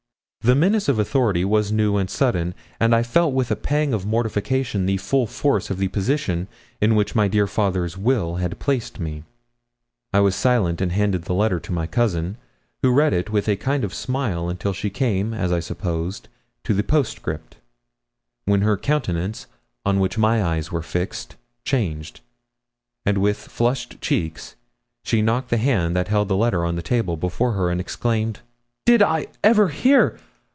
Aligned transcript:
The 0.43 0.55
menace 0.55 0.89
of 0.89 0.97
authority 0.97 1.45
was 1.45 1.71
new 1.71 1.97
and 1.97 2.09
sudden, 2.09 2.55
and 2.79 2.95
I 2.95 3.03
felt 3.03 3.31
with 3.31 3.51
a 3.51 3.55
pang 3.55 3.93
of 3.93 4.07
mortification 4.07 4.87
the 4.87 4.97
full 4.97 5.27
force 5.27 5.69
of 5.69 5.77
the 5.77 5.87
position 5.89 6.47
in 6.81 6.95
which 6.95 7.13
my 7.13 7.27
dear 7.27 7.45
father's 7.45 7.95
will 7.95 8.37
had 8.37 8.57
placed 8.57 8.99
me. 8.99 9.23
I 10.11 10.19
was 10.21 10.35
silent, 10.35 10.81
and 10.81 10.91
handed 10.93 11.23
the 11.25 11.35
letter 11.35 11.59
to 11.59 11.71
my 11.71 11.85
cousin, 11.85 12.37
who 12.81 12.91
read 12.91 13.13
it 13.13 13.29
with 13.29 13.47
a 13.47 13.55
kind 13.55 13.83
of 13.83 13.93
smile 13.93 14.49
until 14.49 14.73
she 14.73 14.89
came, 14.89 15.31
as 15.31 15.51
I 15.51 15.59
supposed, 15.59 16.27
to 16.63 16.73
the 16.73 16.81
postscript, 16.83 17.57
when 18.45 18.61
her 18.61 18.77
countenance, 18.77 19.45
on 19.85 19.99
which 19.99 20.17
my 20.17 20.43
eyes 20.43 20.71
were 20.71 20.81
fixed, 20.81 21.35
changed, 21.65 22.19
and 23.05 23.19
with 23.19 23.37
flushed 23.37 24.01
cheeks 24.01 24.55
she 25.03 25.21
knocked 25.21 25.51
the 25.51 25.57
hand 25.57 25.95
that 25.95 26.07
held 26.07 26.29
the 26.29 26.35
letter 26.35 26.65
on 26.65 26.75
the 26.77 26.81
table 26.81 27.15
before 27.15 27.51
her, 27.51 27.69
and 27.69 27.79
exclaimed 27.79 28.39
'Did 28.87 29.03
I 29.03 29.27
ever 29.43 29.67
hear! 29.67 30.17